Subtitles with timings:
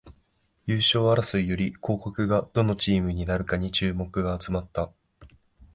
[0.65, 4.91] 優勝争いより降格がどのチームになるかに注目が集まった